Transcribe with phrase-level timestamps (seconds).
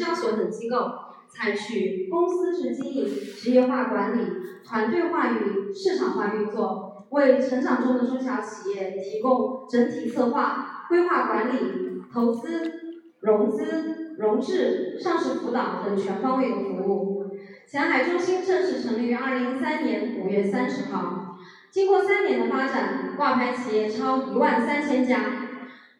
[0.00, 0.76] 交所等机构，
[1.28, 4.22] 采取公司制经营、职业化管理、
[4.64, 12.72] 团队化运营、市场化运作，为成长中的中小企业提供整体策划、规划管理、投资、
[13.20, 17.20] 融资、融资、上市辅导等全方位的服务。
[17.70, 21.36] 前海中心正式成立于二零一三年五月三十号，
[21.70, 25.20] 经过三年的发展，挂牌企业超一万三千家，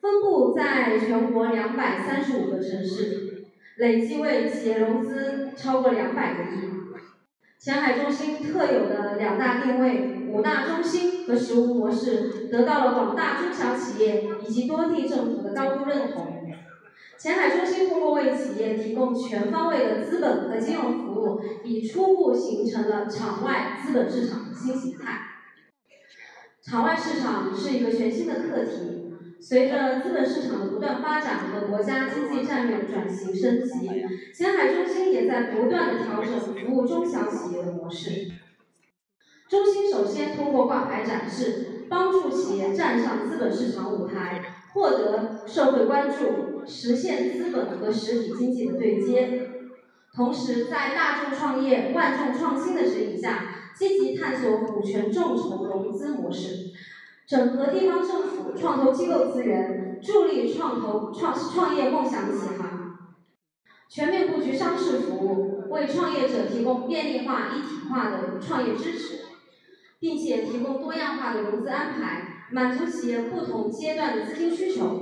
[0.00, 3.33] 分布在全国两百三十五个城市，
[3.76, 6.68] 累计为企业融资超过两百个亿。
[7.58, 16.34] 前海中心特有的两大定位、五大中心和实务模式，得到了广大中小企业以及多地政府的高度认同。
[17.18, 25.20] 前海中心通过为企业提供全方位的资本和金融服务，已初步形成了场外资本市场的新形态。
[26.60, 29.03] 场外市场是一个全新的课题，
[29.46, 33.90] 随着资本市场的不断发展和国家经济战略转型升级，
[34.34, 38.32] 前海中心也在不断的调整服务中小企业的模式。
[39.46, 49.50] 中心首先通过挂牌展示，帮助企业站上资本市场舞台，获得社会关注，实现资本和实体经济的对接。
[50.14, 53.44] 同时，在大众创业、万众创新的指引下，
[53.76, 56.70] 积极探索股权众筹融资模式，
[57.26, 62.98] 整合地方政府创投机构资源，助力创投创创业梦想起航。
[63.88, 69.24] 全面布局商事服务，为创业者提供便利化、一体化的创业支持。
[70.00, 75.00] 并且提供多样化的融资安排，满足企业不同阶段的资金需求。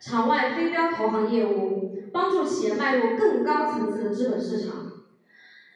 [0.00, 4.76] 场外非标投行业务，帮助企业迈入更高层次的资本市场。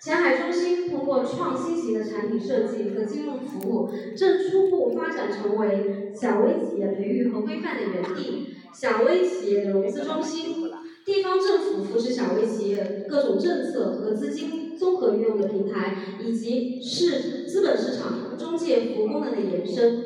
[0.04, 10.70] 前海中心通过创新型的产品设计和金融服务，正初步发展成为小微企业培育和规范的园地，小微企业融资中心，
[11.06, 14.76] 地方政府扶持小微企业各种政策和资金。
[14.76, 20.04] 综合运用的平台，以及市资本市场中介服务功能的延伸。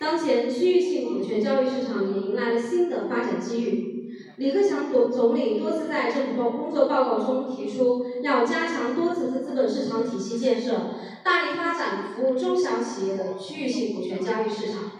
[0.00, 3.99] 当前区域性股权交易市场也迎来了新的发展机遇。
[4.40, 14.92] 李克强总总理多次在政府工作报告中提出，要加强多层次资本市场体系建设，大力发展服务中小企业的区域性股权交易市场。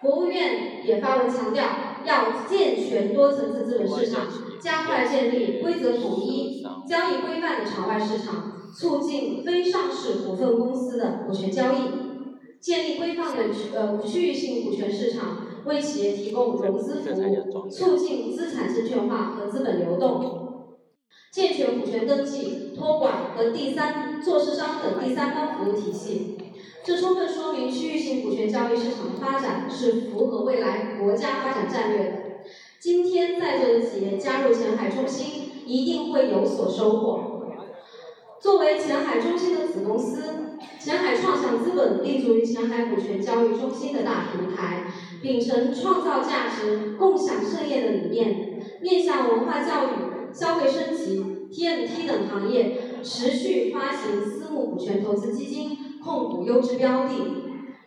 [0.00, 1.64] 国务院也发文强调，
[2.06, 4.28] 要健全多层次资本市场，
[4.60, 6.62] 加快建立规则统一。
[6.88, 11.90] 交易规范的场外市场，促进非上市股份公司的股权交易，
[12.60, 20.78] 建立规范的呃区域性股权市场，为企业提供融资服务，促进资产证券化和资本流动，
[21.32, 26.38] 健全股权登记、托管和第三做市商等第三方服务体系。
[26.84, 32.12] 这充分说明区域性股权交易市场的发展是符合未来国家发展战略的。
[32.78, 35.44] 今天在座的企业加入前海中心。
[35.66, 37.40] 一定会有所收获。
[38.38, 44.84] 作为前海中心的子公司，前海创想资本立足于前海股权交易中心的大平台，
[45.24, 51.18] 秉承创造价值、共享盛宴的理念，面向文化教育、消费升级、
[51.50, 57.14] TMT 等行业，持续发行私募股权投资基金，控股优质标的，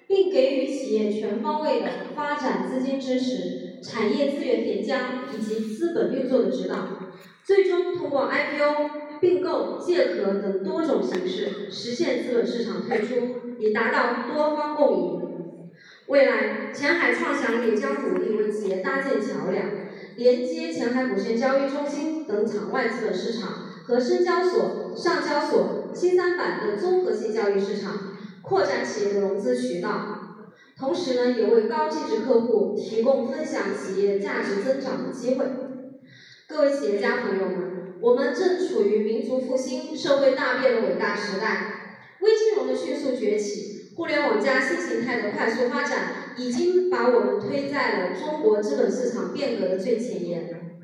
[0.08, 6.76] 并给予企业全方位的发展资金支持、产业资源叠加以及资本运作的指导。
[7.46, 13.16] 最终通过 IPO、并购、借壳等多种形式实现资本市场退出，
[13.60, 15.27] 以达到多方共赢。
[16.08, 19.68] 未来，前海创想也将努力为企业搭建桥梁，
[20.16, 23.50] 连接前海股权交易中心等场外资本市场
[23.84, 30.46] 和深交所、上交所、新三板等综合性交易市场，扩展企业的融资渠道。
[30.78, 35.46] 同时呢，也为高净值客户提供分享企业价值增长的机会。
[36.48, 41.74] 各位企业家朋友们，我们正处于民族复兴、社会大变的伟大时代。
[42.22, 50.78] 微金融的迅速崛起，互联网加新形态的快速发展，已经把我们推在了中国资本市场变革的最前沿。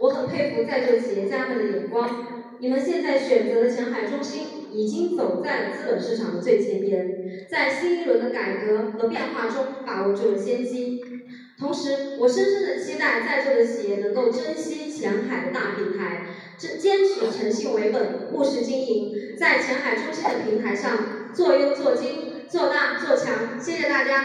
[0.00, 2.26] 我很佩服在座企业家们的眼光，
[2.58, 11.00] 你们现在选择的前海中心，已经走在了资本市场的最前沿，在新一轮的改革和变化中把握住了先机。
[11.56, 16.26] 同时，我深深的期待在座的企业能够珍惜前海的大平台，
[16.58, 24.24] 坚坚持诚信为本、务实经营，在前海中心的平台上做优做精、做大做强谢谢大家。